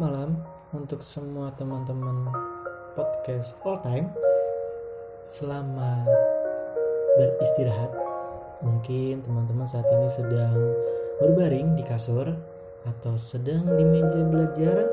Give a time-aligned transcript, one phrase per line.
[0.00, 0.32] Malam
[0.72, 2.32] untuk semua teman-teman
[2.96, 4.08] podcast all time.
[5.28, 6.08] Selamat
[7.20, 7.92] beristirahat.
[8.64, 10.56] Mungkin teman-teman saat ini sedang
[11.20, 12.32] berbaring di kasur
[12.88, 14.88] atau sedang di meja belajar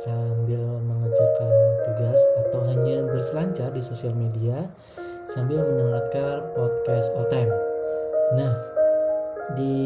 [0.00, 1.52] sambil mengerjakan
[1.92, 4.64] tugas atau hanya berselancar di sosial media
[5.28, 7.52] sambil mendengarkan podcast all time.
[8.32, 8.56] Nah,
[9.60, 9.81] di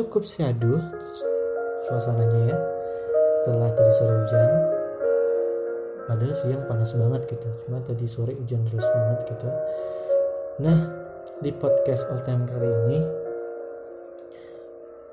[0.00, 0.80] cukup syadu
[1.84, 2.58] suasananya ya
[3.44, 4.50] setelah tadi sore hujan.
[6.08, 9.48] Padahal siang panas banget gitu cuma tadi sore hujan terus banget gitu.
[10.64, 10.78] Nah
[11.44, 12.98] di podcast all time kali ini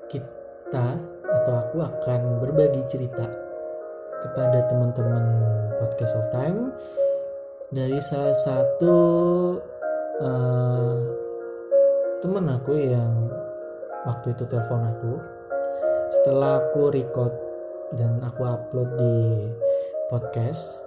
[0.08, 3.28] kita atau aku akan berbagi cerita
[4.24, 5.24] kepada teman-teman
[5.84, 6.72] podcast all time
[7.68, 8.96] dari salah satu
[10.24, 10.96] uh,
[12.24, 13.28] teman aku yang
[14.06, 15.18] waktu itu telepon aku.
[16.08, 17.32] Setelah aku record
[17.96, 19.48] dan aku upload di
[20.12, 20.80] podcast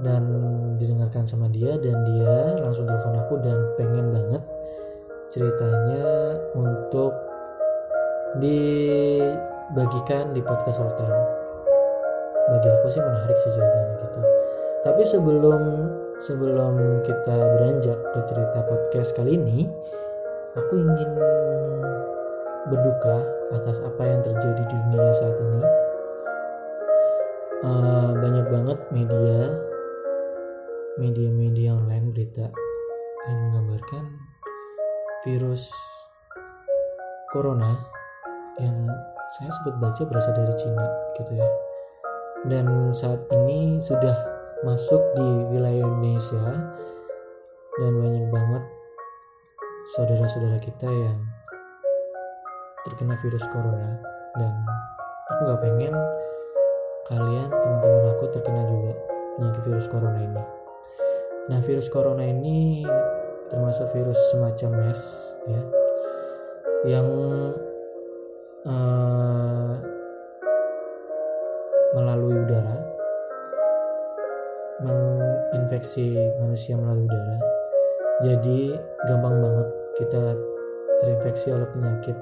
[0.00, 0.24] dan
[0.80, 4.42] didengarkan sama dia dan dia langsung telepon aku dan pengen banget
[5.30, 7.14] ceritanya untuk
[8.38, 10.90] dibagikan di podcast all
[12.50, 14.20] bagi aku sih menarik sih ceritanya gitu.
[14.82, 15.62] Tapi sebelum
[16.18, 16.74] sebelum
[17.06, 19.70] kita beranjak ke cerita podcast kali ini,
[20.58, 21.10] aku ingin
[22.68, 23.24] berduka
[23.56, 25.62] atas apa yang terjadi di dunia saat ini.
[27.60, 29.40] Uh, banyak banget media,
[30.96, 32.48] media-media online berita
[33.28, 34.04] yang menggambarkan
[35.24, 35.68] virus
[37.32, 37.76] corona
[38.56, 38.88] yang
[39.38, 40.86] saya sempat baca berasal dari Cina
[41.20, 41.48] gitu ya.
[42.48, 44.16] Dan saat ini sudah
[44.64, 46.44] masuk di wilayah Indonesia
[47.80, 48.64] dan banyak banget
[49.96, 51.20] saudara-saudara kita yang
[52.86, 54.00] terkena virus corona.
[54.36, 54.52] Dan
[55.30, 55.94] aku gak pengen
[57.10, 58.92] kalian teman-teman aku terkena juga
[59.36, 60.42] penyakit virus corona ini.
[61.50, 62.86] Nah virus corona ini
[63.50, 65.04] termasuk virus semacam MERS
[65.50, 65.62] ya
[66.86, 67.08] yang
[68.62, 69.74] uh,
[71.98, 72.78] melalui udara
[74.80, 77.38] menginfeksi manusia melalui udara.
[78.20, 78.76] Jadi
[79.08, 79.68] gampang banget
[79.98, 80.22] kita
[81.00, 82.16] terinfeksi oleh penyakit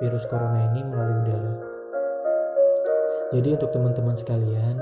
[0.00, 1.52] virus corona ini melalui udara.
[3.34, 4.76] Jadi untuk teman-teman sekalian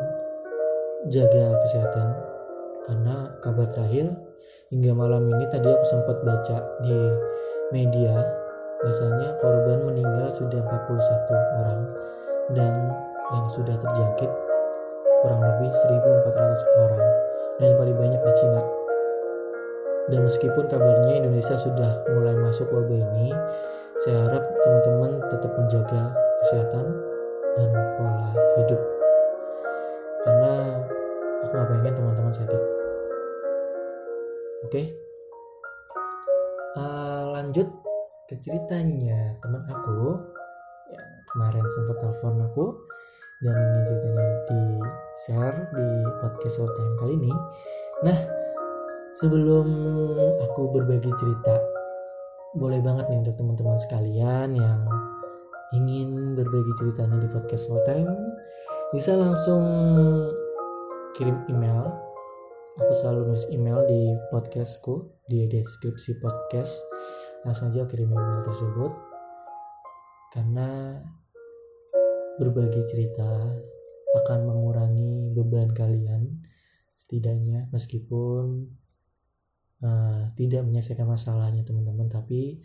[1.08, 2.08] jaga kesehatan
[2.84, 4.12] karena kabar terakhir
[4.68, 6.98] hingga malam ini tadi aku sempat baca di
[7.72, 8.20] media
[8.84, 11.80] bahasanya korban meninggal sudah 41 orang
[12.52, 12.72] dan
[13.32, 14.28] yang sudah terjangkit
[15.24, 17.04] kurang lebih 1.400 orang
[17.56, 18.62] dan yang paling banyak di Cina.
[20.04, 23.32] Dan meskipun kabarnya Indonesia sudah mulai masuk wabah ini,
[24.02, 26.02] saya harap teman-teman tetap menjaga
[26.42, 26.86] kesehatan
[27.54, 28.28] dan pola
[28.58, 28.80] hidup.
[30.26, 30.52] Karena
[31.46, 32.62] aku gak pengen teman-teman sakit.
[34.66, 34.70] Oke?
[34.72, 34.86] Okay?
[36.74, 37.70] Uh, lanjut
[38.26, 40.18] ke ceritanya teman aku
[40.90, 42.66] yang kemarin sempat telepon aku
[43.46, 44.60] dan ini ceritanya di
[45.22, 45.86] share di
[46.18, 47.32] podcast all time kali ini
[48.02, 48.18] nah
[49.14, 49.68] sebelum
[50.40, 51.73] aku berbagi cerita
[52.54, 54.86] boleh banget nih untuk teman-teman sekalian yang
[55.74, 58.06] ingin berbagi ceritanya di podcast all time
[58.94, 59.62] bisa langsung
[61.18, 61.90] kirim email.
[62.78, 66.78] Aku selalu nulis email di podcastku di deskripsi podcast.
[67.42, 68.94] Langsung aja kirim email tersebut.
[70.30, 70.98] Karena
[72.38, 73.30] berbagi cerita
[74.14, 76.42] akan mengurangi beban kalian
[76.94, 78.70] setidaknya meskipun
[79.84, 82.08] uh, tidak menyelesaikan masalahnya teman-teman.
[82.08, 82.58] Tapi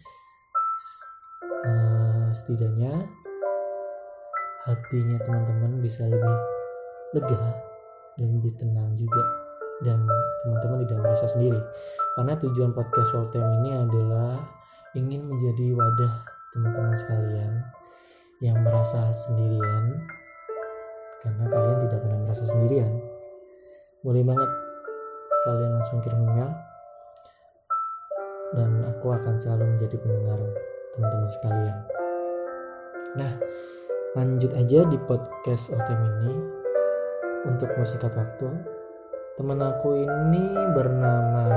[1.44, 3.06] uh, setidaknya
[4.64, 6.36] hatinya teman-teman bisa lebih
[7.16, 7.44] lega
[8.16, 9.24] dan lebih tenang juga.
[9.80, 10.04] Dan
[10.44, 11.60] teman-teman tidak merasa sendiri.
[12.16, 14.44] Karena tujuan podcast Soul Time ini adalah
[14.92, 16.14] ingin menjadi wadah
[16.52, 17.52] teman-teman sekalian
[18.44, 20.04] yang merasa sendirian.
[21.24, 22.92] Karena kalian tidak pernah merasa sendirian.
[24.04, 24.52] Boleh banget
[25.48, 26.69] kalian langsung kirim email
[28.54, 30.40] dan aku akan selalu menjadi pendengar
[30.96, 31.78] teman-teman sekalian.
[33.18, 33.32] Nah
[34.18, 36.34] lanjut aja di podcast OTM ini.
[37.40, 38.52] Untuk persingkat waktu
[39.40, 40.44] teman aku ini
[40.76, 41.48] bernama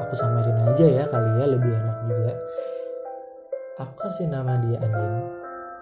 [0.00, 2.34] aku samarin aja ya kali ya lebih enak juga.
[3.84, 5.12] Aku kasih nama dia Andin.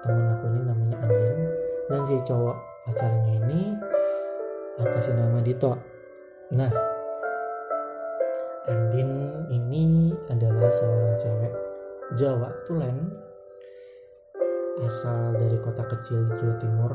[0.03, 1.39] Temen aku ini namanya Andin.
[1.87, 2.57] Dan si cowok
[2.91, 3.63] pacarnya ini
[4.83, 5.79] aku kasih nama Dito.
[6.51, 6.90] Nah
[8.71, 9.11] Andin
[9.51, 11.53] ini adalah seorang cewek
[12.15, 13.11] Jawa Tulen
[14.87, 16.93] asal dari kota kecil di Jawa Timur.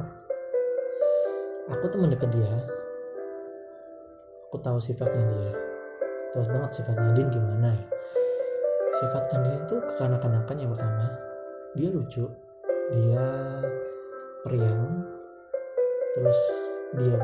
[1.75, 2.55] Aku teman dekat dia.
[4.47, 5.51] Aku tahu sifatnya dia.
[6.31, 7.11] Tahu banget sifatnya.
[7.11, 7.85] Andin gimana ya?
[8.95, 11.11] Sifat Andin itu kekanak-kanakan yang pertama.
[11.75, 12.25] Dia lucu.
[12.95, 13.25] Dia
[14.47, 15.03] periang.
[16.15, 16.39] Terus
[16.95, 17.19] dia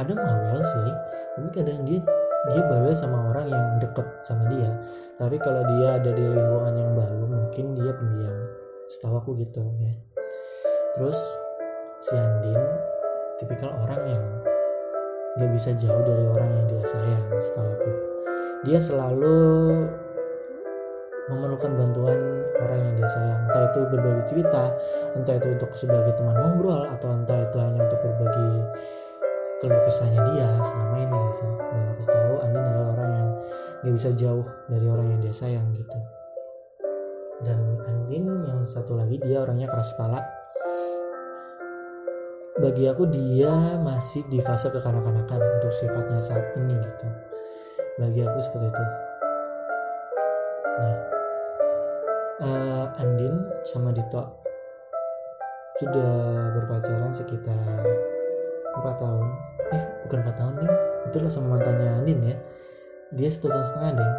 [0.00, 0.88] kadang bawel sih.
[1.36, 2.00] Tapi kadang dia
[2.48, 4.72] dia bawel sama orang yang deket sama dia.
[5.20, 8.36] Tapi kalau dia ada di lingkungan yang baru mungkin dia pendiam.
[8.88, 9.92] Setahu aku gitu ya.
[10.96, 11.18] Terus
[12.00, 12.56] si Andin
[13.36, 14.24] tipikal orang yang
[15.36, 17.92] gak bisa jauh dari orang yang dia sayang setahu aku.
[18.64, 19.36] Dia selalu
[21.30, 22.18] memerlukan bantuan
[22.56, 23.40] orang yang dia sayang.
[23.46, 24.64] Entah itu berbagi cerita
[25.14, 28.50] entah itu untuk sebagai teman ngobrol atau entah itu hanya untuk berbagi
[29.60, 31.44] keluh kesahnya dia selama ini gitu.
[31.60, 33.28] Dan aku tahu Andin adalah orang yang
[33.84, 35.98] gak bisa jauh dari orang yang dia sayang gitu.
[37.44, 40.24] Dan Andin yang satu lagi dia orangnya keras kepala.
[42.60, 47.06] Bagi aku dia masih di fase kekanak-kanakan untuk sifatnya saat ini gitu.
[48.00, 48.84] Bagi aku seperti itu.
[50.80, 50.96] Nah
[52.40, 54.40] uh, Andin sama Dito
[55.80, 58.09] sudah berpacaran sekitar
[58.78, 59.26] empat tahun.
[59.70, 60.72] Eh bukan empat tahun nih
[61.10, 62.36] itulah sama mantannya Andin ya.
[63.16, 64.12] Dia satu tahun setengah deh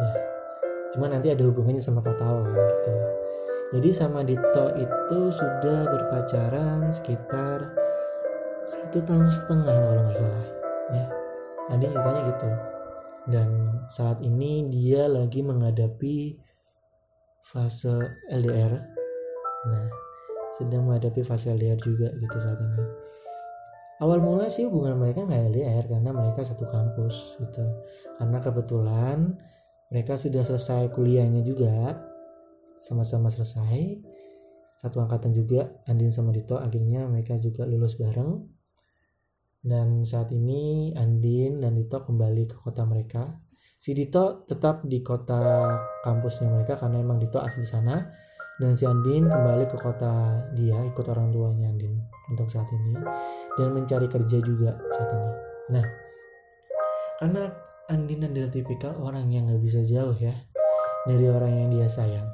[0.00, 0.12] ya.
[0.92, 2.94] Cuma nanti ada hubungannya sama empat tahun gitu.
[3.72, 7.72] Jadi sama Dito itu sudah berpacaran sekitar
[8.68, 10.46] satu tahun setengah kalau nggak salah.
[10.92, 11.04] Ya.
[11.72, 12.48] Andin ceritanya gitu.
[13.22, 13.48] Dan
[13.88, 16.36] saat ini dia lagi menghadapi
[17.42, 18.72] fase LDR
[19.62, 19.86] nah
[20.54, 22.82] sedang menghadapi fase LDR juga gitu saat ini
[24.02, 27.62] awal mula sih hubungan mereka nggak LDR karena mereka satu kampus gitu.
[28.18, 29.38] Karena kebetulan
[29.94, 32.02] mereka sudah selesai kuliahnya juga
[32.82, 34.02] sama-sama selesai.
[34.74, 38.42] Satu angkatan juga Andin sama Dito akhirnya mereka juga lulus bareng.
[39.62, 43.38] Dan saat ini Andin dan Dito kembali ke kota mereka.
[43.78, 48.02] Si Dito tetap di kota kampusnya mereka karena emang Dito asli sana
[48.60, 51.96] dan si Andin kembali ke kota dia ikut orang tuanya Andin
[52.28, 53.00] untuk saat ini.
[53.56, 55.30] Dan mencari kerja juga saat ini.
[55.72, 55.86] Nah
[57.20, 57.48] karena
[57.88, 60.32] Andin adalah tipikal orang yang gak bisa jauh ya
[61.08, 62.28] dari orang yang dia sayang.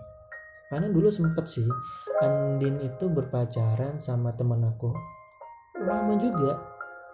[0.69, 1.67] Karena dulu sempet sih
[2.19, 4.91] Andin itu berpacaran sama temen aku.
[5.79, 6.59] Lama juga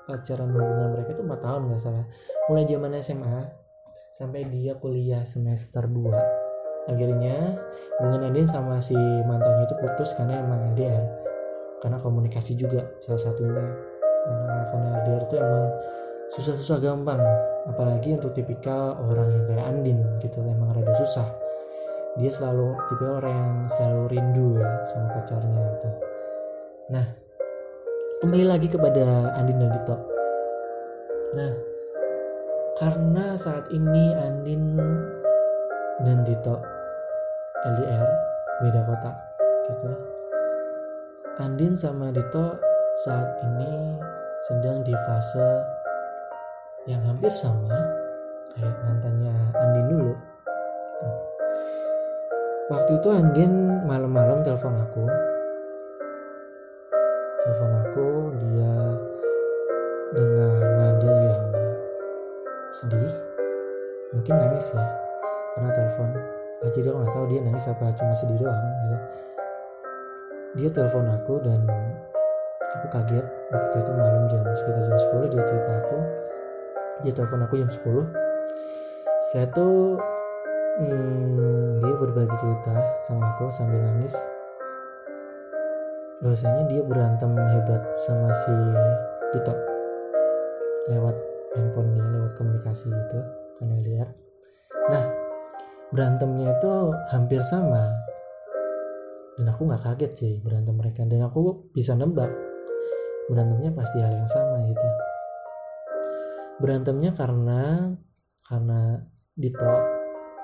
[0.08, 2.04] pacaran hubungan mereka itu 4 tahun gak salah.
[2.48, 3.38] Mulai zaman SMA
[4.16, 6.44] sampai dia kuliah semester 2
[6.84, 7.56] akhirnya
[8.00, 11.25] hubungan Andin sama si mantannya itu putus karena emang LDR
[11.84, 13.60] karena komunikasi juga salah satunya.
[14.25, 15.64] Karena, karena LDR itu emang
[16.32, 17.20] susah-susah gampang
[17.69, 21.28] apalagi untuk tipikal orang yang kayak Andin gitu emang rada susah.
[22.16, 25.88] Dia selalu tipe orang yang selalu rindu ya sama pacarnya gitu.
[26.88, 27.06] Nah
[28.25, 29.96] kembali lagi kepada Andin dan Dito.
[31.36, 31.52] Nah
[32.81, 34.81] karena saat ini Andin
[36.00, 36.73] dan Dito
[37.64, 38.08] LDR
[38.60, 39.10] beda kota
[39.72, 39.90] gitu.
[41.40, 42.54] Andin sama Dito
[43.02, 43.98] saat ini
[44.46, 45.64] sedang di fase
[46.84, 47.72] yang hampir sama
[48.54, 51.08] kayak mantannya Andin dulu gitu.
[52.70, 53.52] waktu itu Andin
[53.88, 55.04] malam-malam telepon aku.
[57.44, 58.08] Telepon aku
[58.44, 58.74] dia
[60.14, 61.44] dengan nada yang
[62.70, 63.12] sedih
[64.14, 64.86] mungkin nangis ya
[65.58, 66.10] karena telepon
[66.72, 68.96] jadi aku nggak tahu dia nangis apa cuma sedih doang gitu.
[70.54, 71.60] Dia telepon aku dan
[72.80, 73.26] aku kaget.
[73.50, 75.98] Waktu itu malam jam sekitar jam 10 dia cerita aku.
[77.04, 78.24] Dia telepon aku jam 10
[79.24, 79.68] setelah itu
[80.78, 84.14] hmm, dia berbagi cerita sama aku sambil nangis.
[86.22, 88.54] Bahwasanya dia berantem hebat sama si
[89.34, 89.74] Dito
[90.88, 91.16] lewat
[91.56, 93.20] handphonenya lewat komunikasi itu
[93.58, 94.10] karena lihat
[94.92, 95.23] nah
[95.91, 96.72] berantemnya itu
[97.12, 97.93] hampir sama.
[99.34, 101.03] Dan aku nggak kaget sih berantem mereka.
[101.05, 102.31] Dan aku bisa nembak
[103.29, 104.88] berantemnya pasti hal yang sama gitu.
[106.62, 107.93] Berantemnya karena
[108.46, 109.03] karena
[109.34, 109.74] Dito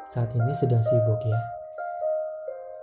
[0.02, 1.40] saat ini sedang sibuk ya.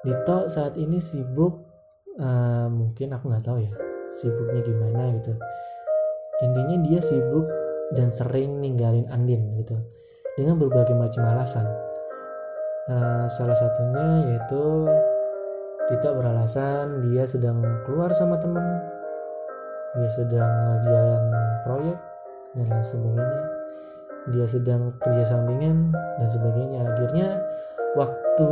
[0.07, 1.67] Dito saat ini sibuk
[2.15, 3.73] uh, mungkin aku nggak tahu ya
[4.07, 5.35] sibuknya gimana gitu.
[6.47, 7.45] Intinya dia sibuk
[7.91, 9.75] dan sering ninggalin Andin gitu
[10.39, 11.86] dengan berbagai macam alasan
[12.87, 14.87] Nah, salah satunya yaitu
[15.87, 18.63] Dita beralasan dia sedang keluar sama temen,
[19.95, 21.23] dia sedang ngerjain
[21.63, 21.97] proyek
[22.55, 23.39] dan lain sebagainya.
[24.27, 26.83] dia sedang kerja sampingan dan sebagainya.
[26.83, 27.27] Akhirnya
[27.95, 28.49] waktu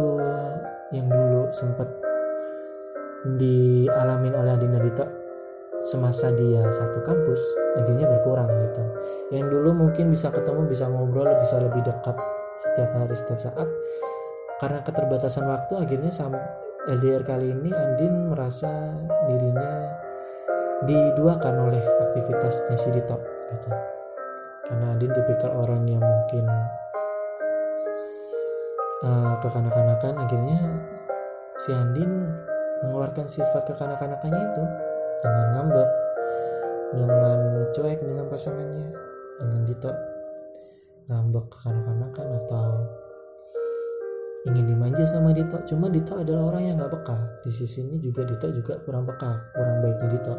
[0.95, 1.91] yang dulu sempat
[3.35, 5.03] dialamin oleh Adina Dita
[5.83, 7.41] semasa dia satu kampus
[7.75, 8.83] akhirnya berkurang gitu.
[9.35, 12.15] Yang dulu mungkin bisa ketemu bisa ngobrol bisa lebih dekat
[12.55, 13.67] setiap hari setiap saat
[14.59, 16.39] karena keterbatasan waktu akhirnya sama
[16.85, 18.93] LDR kali ini Andin merasa
[19.27, 19.89] dirinya
[20.85, 23.17] diduakan oleh aktivitasnya si Dito
[23.51, 23.69] gitu.
[24.69, 26.45] Karena Andin tipikal orang yang mungkin
[29.03, 30.59] uh, kekanak-kanakan akhirnya
[31.59, 32.29] si Andin
[32.85, 34.63] mengeluarkan sifat kekanak-kanakannya itu
[35.25, 35.89] dengan ngambek
[36.95, 37.39] dengan
[37.75, 38.88] cuek dengan pasangannya
[39.41, 39.91] dengan Dito
[41.12, 42.69] ngambek kekanak-kanakan atau
[44.45, 45.57] ingin dimanja sama Dito.
[45.65, 47.17] Cuma Dito adalah orang yang nggak peka.
[47.41, 50.35] Di sisi ini juga Dito juga kurang peka kurang baiknya Dito.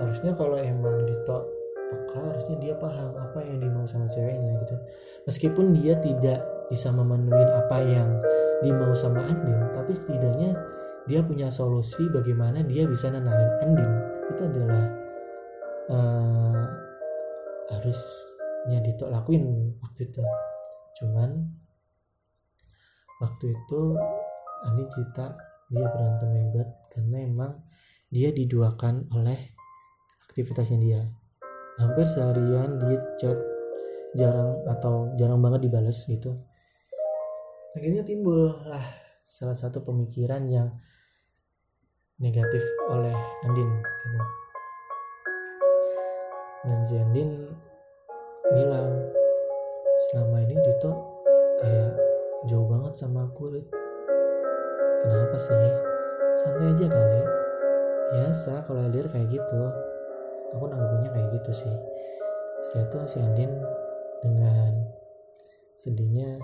[0.00, 1.38] Harusnya kalau emang Dito
[1.84, 4.74] peka harusnya dia paham apa yang dimau sama ceweknya gitu.
[5.28, 6.40] Meskipun dia tidak
[6.72, 8.08] bisa memenuhi apa yang
[8.64, 10.56] dimau sama Andin tapi setidaknya
[11.04, 13.90] dia punya solusi bagaimana dia bisa nenangin Andin.
[14.32, 14.84] Itu adalah
[15.92, 16.64] uh,
[17.76, 20.24] harusnya Dito lakuin waktu itu.
[20.96, 21.63] Cuman
[23.22, 23.80] waktu itu
[24.64, 25.36] Andin cerita
[25.68, 27.52] dia berantem hebat karena emang
[28.08, 29.52] dia diduakan oleh
[30.30, 31.00] aktivitasnya dia
[31.76, 33.38] hampir seharian dia chat
[34.14, 36.38] jarang atau jarang banget dibalas gitu
[37.74, 38.86] akhirnya timbul lah
[39.26, 40.70] salah satu pemikiran yang
[42.22, 44.20] negatif oleh Andin gitu.
[46.64, 47.30] dan si Andin
[48.54, 48.90] bilang
[50.08, 50.92] selama ini Dito
[51.58, 52.03] kayak
[52.44, 53.68] jauh banget sama aku Rit.
[55.00, 55.56] kenapa sih?
[56.36, 57.22] Santai aja kali.
[58.12, 59.60] Biasa kalau LDR kayak gitu.
[60.52, 61.76] Aku nanggapinnya kayak gitu sih.
[62.68, 63.52] Setelah itu si Andin
[64.20, 64.72] dengan
[65.72, 66.36] sedihnya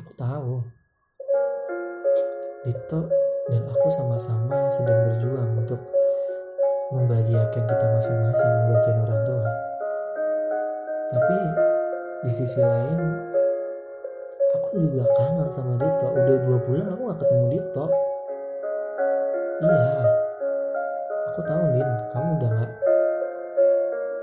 [0.00, 0.54] aku tahu.
[2.60, 3.08] Dito
[3.48, 5.80] dan aku sama-sama sedang berjuang untuk
[6.92, 9.48] membahagiakan kita masing-masing, membahagiakan orang tua.
[11.10, 11.36] Tapi
[12.28, 13.29] di sisi lain,
[14.70, 16.06] aku juga kangen sama Dito.
[16.14, 17.84] Udah dua bulan aku gak ketemu Dito.
[19.60, 19.82] Iya,
[21.26, 22.72] aku tahu Din, kamu udah gak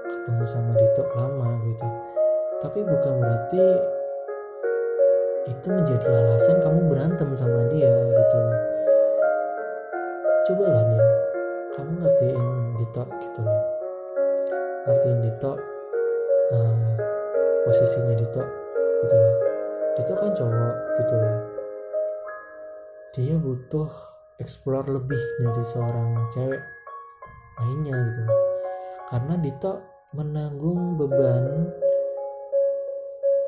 [0.07, 1.87] ketemu sama Dito lama gitu.
[2.63, 3.63] Tapi bukan berarti
[5.51, 8.57] itu menjadi alasan kamu berantem sama dia gitu loh
[10.43, 11.03] coba lah nih
[11.71, 13.61] kamu ngertiin Dito gitu loh
[14.91, 15.51] ngertiin Dito
[16.51, 16.75] uh,
[17.63, 18.43] posisinya Dito
[19.07, 19.56] gitu loh
[19.97, 21.37] Dito kan cowok gitu loh
[23.17, 23.89] dia butuh
[24.37, 26.61] explore lebih dari seorang cewek
[27.57, 28.23] lainnya gitu.
[29.09, 29.81] Karena Dito
[30.13, 31.65] menanggung beban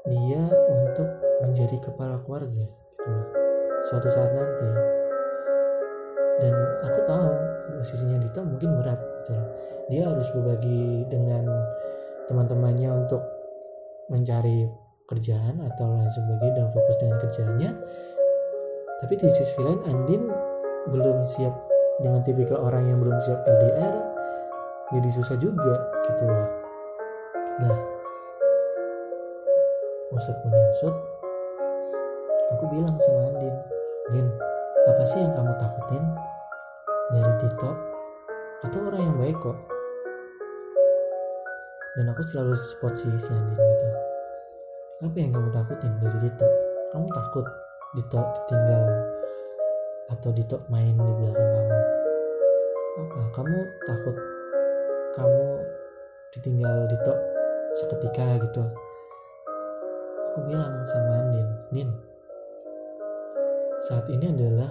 [0.10, 0.42] dia
[0.74, 1.10] untuk
[1.46, 3.28] menjadi kepala keluarga gitu loh
[3.86, 4.70] suatu saat nanti.
[6.42, 6.56] Dan
[6.90, 7.30] aku tahu
[7.78, 9.48] posisinya Dita mungkin berat gitu loh
[9.90, 11.46] dia harus berbagi dengan
[12.26, 13.22] teman-temannya untuk
[14.10, 14.66] mencari
[15.10, 17.70] kerjaan atau lain sebagainya dan fokus dengan kerjanya
[19.02, 20.24] tapi di sisi lain Andin
[20.94, 21.56] belum siap
[21.98, 23.96] dengan tipikal orang yang belum siap LDR
[24.90, 25.76] jadi susah juga
[26.06, 26.50] gitu loh.
[27.66, 27.78] Nah
[30.14, 30.96] usut menyusut
[32.54, 33.56] aku bilang sama Andin
[34.14, 34.28] Din
[34.90, 36.04] apa sih yang kamu takutin?
[37.10, 37.72] Dari Dito
[38.62, 39.58] atau orang yang baik kok?
[41.98, 44.09] Dan aku selalu support si, si Andin gitu
[45.00, 46.48] apa yang kamu takutin dari Dito?
[46.92, 47.48] Kamu takut
[47.96, 48.84] Dito ditinggal
[50.12, 51.78] atau Dito main di belakang kamu?
[53.00, 53.20] Apa?
[53.32, 54.16] Kamu takut
[55.16, 55.46] kamu
[56.36, 57.14] ditinggal Dito
[57.80, 58.64] seketika gitu?
[60.36, 61.90] Aku bilang sama Andin Din
[63.88, 64.68] saat ini adalah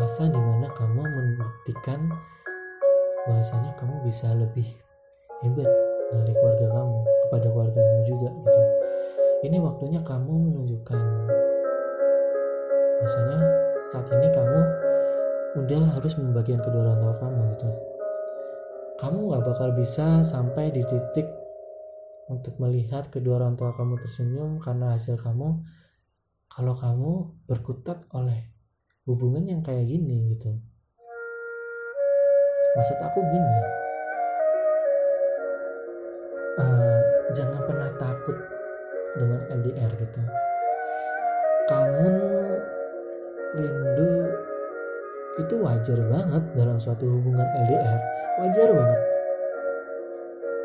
[0.00, 2.08] masa di mana kamu membuktikan
[3.28, 4.64] bahwasanya kamu bisa lebih
[5.44, 5.68] hebat
[6.08, 8.62] dari keluarga kamu kepada keluarga kamu juga gitu
[9.42, 10.98] ini waktunya kamu menunjukkan
[13.02, 13.38] bahwasanya
[13.90, 14.60] saat ini kamu
[15.58, 17.68] udah harus membagian kedua orang tua kamu gitu.
[19.02, 21.26] Kamu gak bakal bisa sampai di titik
[22.30, 25.58] untuk melihat kedua orang tua kamu tersenyum karena hasil kamu
[26.46, 27.12] kalau kamu
[27.50, 28.54] berkutat oleh
[29.10, 30.54] hubungan yang kayak gini gitu.
[32.78, 33.82] Maksud aku gini
[36.62, 37.00] uh,
[37.34, 37.60] jangan
[39.16, 40.20] dengan LDR gitu.
[41.68, 42.16] Kangen
[43.52, 44.12] rindu
[45.40, 47.98] itu wajar banget dalam suatu hubungan LDR
[48.40, 49.00] wajar banget.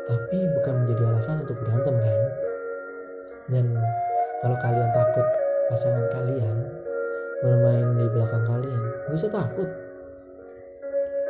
[0.08, 2.20] Tapi bukan menjadi alasan untuk berantem kan?
[3.48, 3.66] Dan
[4.40, 5.26] kalau kalian takut
[5.68, 6.56] pasangan kalian
[7.44, 9.68] bermain di belakang kalian gak usah takut.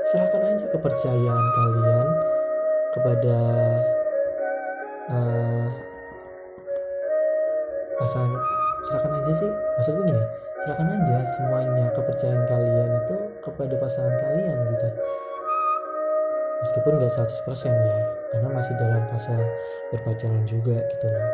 [0.08, 2.08] Serahkan aja kepercayaan kalian
[2.96, 3.38] kepada
[5.12, 5.66] uh,
[7.98, 8.40] pasangan
[8.86, 9.50] serahkan aja sih.
[9.78, 10.24] Maksudku gini
[10.58, 14.88] serahkan aja semuanya kepercayaan kalian itu kepada pasangan kalian gitu.
[16.58, 17.98] Meskipun gak 100% ya
[18.34, 19.34] karena masih dalam fase
[19.94, 21.28] berpacaran juga gitu loh.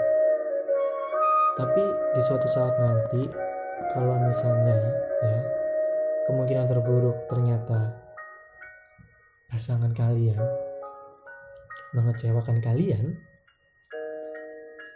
[1.55, 3.23] Tapi di suatu saat nanti
[3.95, 4.77] kalau misalnya
[5.25, 5.39] ya
[6.29, 7.95] kemungkinan terburuk ternyata
[9.49, 10.41] pasangan kalian
[11.95, 13.15] mengecewakan kalian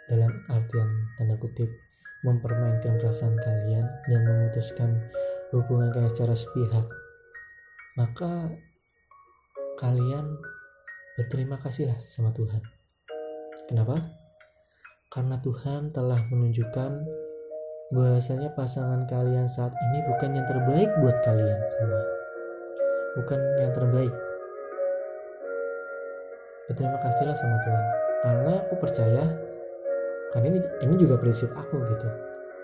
[0.09, 1.69] dalam artian tanda kutip
[2.25, 4.89] mempermainkan perasaan kalian dan memutuskan
[5.55, 6.85] hubungan kalian secara sepihak
[7.95, 8.51] maka
[9.79, 10.35] kalian
[11.15, 12.63] berterima kasihlah sama Tuhan.
[13.67, 14.19] Kenapa?
[15.09, 16.91] karena Tuhan telah menunjukkan
[17.89, 22.01] bahwasanya pasangan kalian saat ini bukan yang terbaik buat kalian semua.
[23.17, 24.13] Bukan yang terbaik.
[26.69, 27.85] Berterima kasihlah sama Tuhan.
[28.21, 29.23] Karena aku percaya
[30.33, 32.07] karena ini ini juga prinsip aku gitu.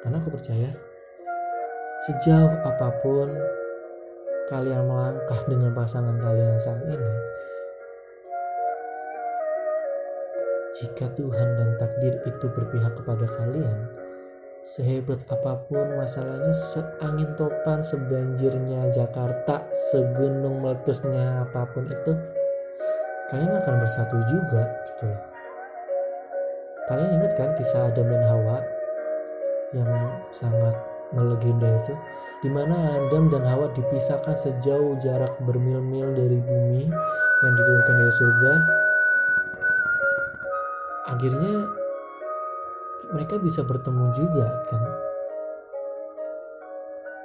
[0.06, 0.70] Karena aku percaya
[2.06, 3.32] sejauh apa pun
[4.46, 7.12] kalian melangkah dengan pasangan kalian saat ini
[10.76, 13.78] jika Tuhan dan takdir itu berpihak kepada kalian
[14.66, 22.14] sehebat apa pun masalahnya seangin topan sebanjirnya Jakarta segunung meletusnya apa pun itu
[23.34, 24.62] kalian akan bersatu juga
[24.94, 25.35] gitu loh
[26.86, 28.58] kalian ingat kan kisah Adam dan Hawa
[29.74, 29.90] yang
[30.30, 30.76] sangat
[31.10, 31.94] melegenda itu?
[32.46, 36.86] Di mana Adam dan Hawa dipisahkan sejauh jarak bermil-mil dari bumi
[37.42, 38.54] yang diturunkan dari surga.
[41.16, 41.54] Akhirnya
[43.14, 44.82] mereka bisa bertemu juga kan?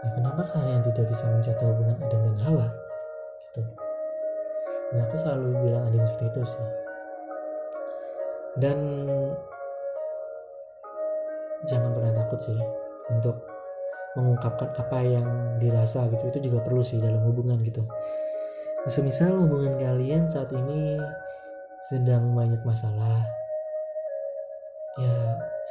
[0.00, 2.66] Ya kenapa kalian tidak bisa mencatat hubungan Adam dan Hawa?
[3.44, 3.60] Gitu.
[4.90, 6.89] Dan aku selalu bilang ada seperti itu sih
[8.58, 8.78] dan
[11.68, 12.58] jangan pernah takut sih
[13.12, 13.36] untuk
[14.18, 15.26] mengungkapkan apa yang
[15.62, 16.30] dirasa gitu.
[16.34, 17.86] Itu juga perlu sih dalam hubungan gitu.
[18.88, 20.96] Semisal hubungan kalian saat ini
[21.92, 23.24] sedang banyak masalah
[25.00, 25.16] ya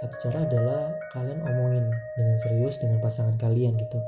[0.02, 1.86] satu cara adalah kalian omongin
[2.18, 4.00] dengan serius dengan pasangan kalian gitu.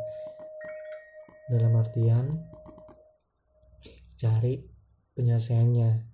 [1.51, 2.41] Dalam artian
[4.15, 4.61] cari
[5.17, 6.10] penyelesaiannya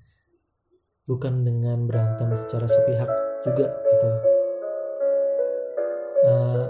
[1.07, 3.07] bukan dengan berantem secara sepihak
[3.47, 4.09] juga gitu.
[6.27, 6.65] Uh,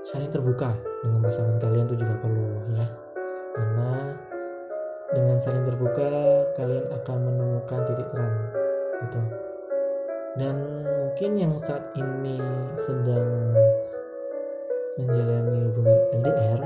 [0.00, 0.72] saling terbuka
[1.04, 2.86] dengan pasangan kalian itu juga perlu ya.
[3.52, 3.92] Karena
[5.12, 6.10] dengan saling terbuka
[6.56, 8.36] kalian akan menemukan titik terang
[9.04, 9.20] gitu.
[10.40, 10.56] Dan
[10.88, 12.40] mungkin yang saat ini
[12.80, 13.52] sedang
[14.96, 16.60] menjalani hubungan LDR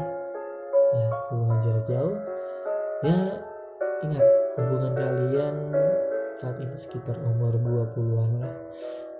[0.94, 2.16] ya hubungan jarak jauh
[3.02, 3.18] ya
[4.06, 5.54] ingat hubungan kalian
[6.40, 8.54] saat ini sekitar umur 20-an lah.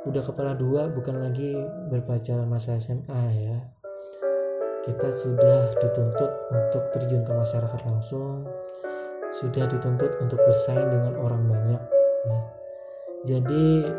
[0.08, 1.60] Udah kepala dua bukan lagi
[1.92, 3.58] berpacaran masa SMA ya.
[4.86, 8.46] Kita sudah dituntut untuk terjun ke masyarakat langsung.
[9.36, 11.82] Sudah dituntut untuk bersaing dengan orang banyak
[12.24, 12.38] ya.
[13.26, 13.92] jadi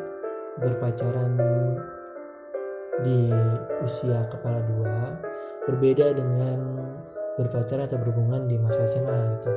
[0.57, 1.37] berpacaran
[3.05, 3.29] di
[3.85, 5.13] usia kepala dua
[5.69, 6.81] berbeda dengan
[7.37, 9.51] berpacaran atau berhubungan di masa SMA gitu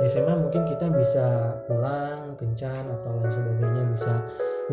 [0.00, 4.12] di SMA mungkin kita bisa pulang kencan atau lain sebagainya bisa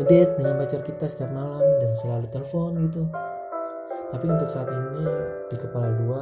[0.00, 3.04] ngedate dengan pacar kita setiap malam dan selalu telepon gitu.
[4.08, 5.04] Tapi untuk saat ini
[5.52, 6.20] di kepala dua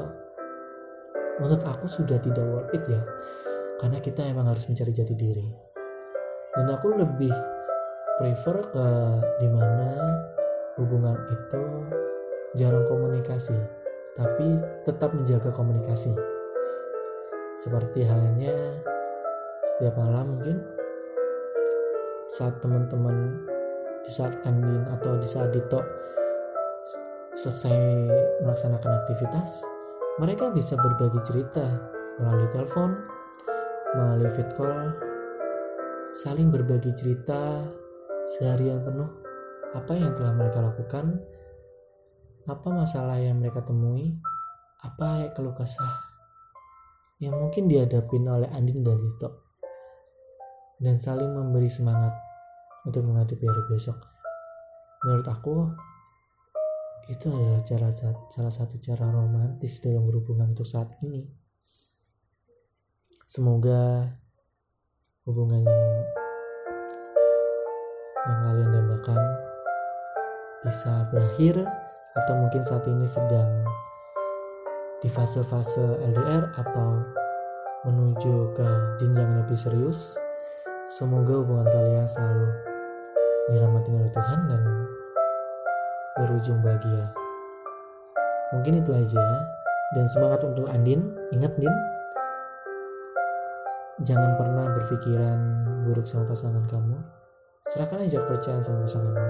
[1.39, 2.99] menurut aku sudah tidak worth it ya.
[3.79, 5.47] Karena kita emang harus mencari jati diri.
[6.57, 7.31] Dan aku lebih
[8.19, 8.89] prefer ke
[9.39, 9.93] di mana
[10.83, 11.63] hubungan itu
[12.59, 13.55] jarang komunikasi
[14.17, 16.11] tapi tetap menjaga komunikasi.
[17.61, 18.81] Seperti halnya
[19.77, 20.57] setiap malam mungkin.
[22.33, 23.37] Saat teman-teman
[24.01, 25.85] di saat Andin atau di saat Dito
[27.37, 27.77] selesai
[28.41, 29.61] melaksanakan aktivitas
[30.17, 31.69] mereka bisa berbagi cerita
[32.17, 32.97] melalui telepon
[33.93, 34.97] melalui fit call
[36.17, 37.69] saling berbagi cerita
[38.41, 39.13] seharian penuh
[39.77, 41.21] apa yang telah mereka lakukan,
[42.49, 44.17] apa masalah yang mereka temui,
[44.81, 46.01] apa keluh kesah
[47.21, 49.46] yang mungkin dihadapin oleh Andin dan Dito
[50.77, 52.13] dan saling memberi semangat
[52.85, 53.97] untuk menghadapi hari besok.
[55.05, 55.57] Menurut aku,
[57.09, 57.89] itu adalah cara
[58.29, 61.25] salah satu cara romantis dalam berhubungan untuk saat ini.
[63.27, 64.07] Semoga
[65.27, 65.93] hubungan yang
[68.27, 69.21] yang kalian dambakan
[70.67, 71.63] bisa berakhir
[72.15, 73.51] atau mungkin saat ini sedang
[74.99, 77.07] di fase-fase LDR atau
[77.87, 80.19] menuju ke jenjang lebih serius
[80.87, 82.47] semoga hubungan kalian selalu
[83.51, 84.63] dirahmati oleh Tuhan dan
[86.15, 87.11] berujung bahagia.
[88.55, 89.23] Mungkin itu aja
[89.99, 91.03] dan semangat untuk Andin.
[91.35, 91.75] Ingat Din
[94.07, 95.39] jangan pernah berpikiran
[95.91, 96.97] buruk sama pasangan kamu.
[97.67, 99.29] Serahkan aja kepercayaan sama pasanganmu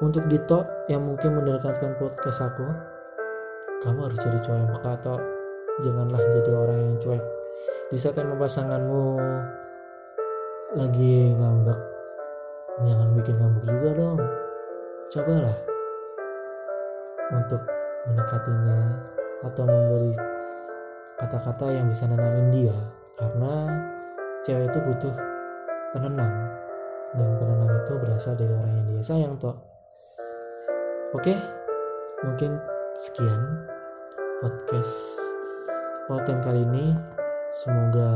[0.00, 2.64] untuk Dito yang mungkin mendengarkan podcast aku
[3.84, 5.16] kamu harus jadi cowok yang peka atau
[5.84, 7.24] janganlah jadi orang yang cuek.
[7.92, 9.04] Di saat emang pasanganmu
[10.76, 11.80] lagi ngambek.
[12.84, 14.20] Jangan bikin ngambek juga dong.
[15.08, 15.56] Cobalah
[17.32, 17.62] untuk
[18.04, 18.80] mendekatinya
[19.48, 20.12] atau memberi
[21.16, 22.76] kata-kata yang bisa nenangin dia.
[23.16, 23.64] Karena
[24.44, 25.14] cewek itu butuh
[25.96, 26.34] penenang.
[27.16, 29.56] Dan penenang itu berasal dari orang yang dia sayang toh.
[31.16, 31.32] Oke
[32.20, 32.60] mungkin
[33.00, 33.40] sekian
[34.44, 35.16] podcast
[36.28, 36.92] time kali ini.
[37.48, 38.12] Semoga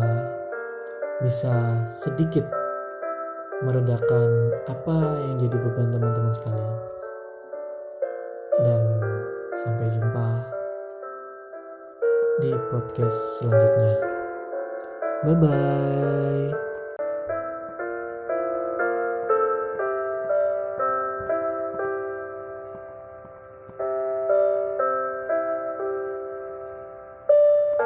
[1.21, 2.49] bisa sedikit
[3.63, 4.97] meredakan apa
[5.29, 6.75] yang jadi beban teman-teman sekalian.
[8.63, 8.83] Dan
[9.61, 10.29] sampai jumpa
[12.41, 13.95] di podcast selanjutnya.
[15.23, 16.72] Bye bye